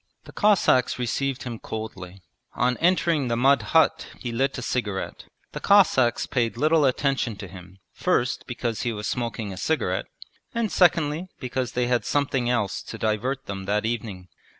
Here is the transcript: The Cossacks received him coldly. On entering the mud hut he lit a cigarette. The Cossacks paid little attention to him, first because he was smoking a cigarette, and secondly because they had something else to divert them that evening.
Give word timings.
The 0.23 0.31
Cossacks 0.31 0.97
received 0.97 1.43
him 1.43 1.59
coldly. 1.59 2.23
On 2.55 2.75
entering 2.77 3.27
the 3.27 3.37
mud 3.37 3.61
hut 3.61 4.07
he 4.19 4.31
lit 4.31 4.57
a 4.57 4.63
cigarette. 4.63 5.25
The 5.51 5.59
Cossacks 5.59 6.25
paid 6.25 6.57
little 6.57 6.85
attention 6.85 7.35
to 7.35 7.47
him, 7.47 7.77
first 7.93 8.47
because 8.47 8.81
he 8.81 8.91
was 8.91 9.05
smoking 9.05 9.53
a 9.53 9.57
cigarette, 9.57 10.05
and 10.55 10.71
secondly 10.71 11.27
because 11.39 11.73
they 11.73 11.85
had 11.85 12.03
something 12.03 12.49
else 12.49 12.81
to 12.81 12.97
divert 12.97 13.45
them 13.45 13.65
that 13.65 13.85
evening. 13.85 14.27